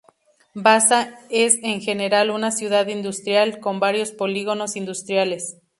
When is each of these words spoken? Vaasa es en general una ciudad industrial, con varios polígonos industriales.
Vaasa 0.55 1.19
es 1.29 1.59
en 1.61 1.79
general 1.79 2.31
una 2.31 2.49
ciudad 2.49 2.87
industrial, 2.87 3.59
con 3.59 3.79
varios 3.79 4.11
polígonos 4.11 4.75
industriales. 4.75 5.57